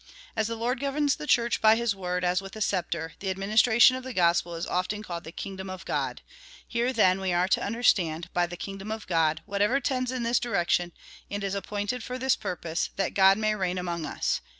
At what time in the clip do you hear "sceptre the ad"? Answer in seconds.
2.61-3.37